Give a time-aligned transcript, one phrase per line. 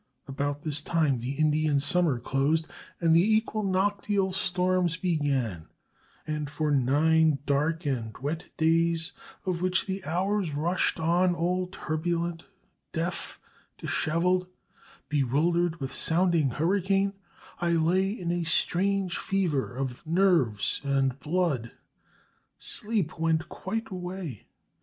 [0.27, 2.65] About this time the Indian summer closed,
[2.99, 5.67] and the equinoctial storms began;
[6.25, 9.11] and for nine dark and wet days,
[9.45, 12.45] of which the hours rushed on all turbulent,
[12.93, 13.39] deaf,
[13.77, 14.47] dishevelled
[15.07, 17.13] bewildered with sounding hurricane
[17.59, 21.73] I lay in a strange fever of the nerves and blood.
[22.57, 24.47] Sleep went quite away.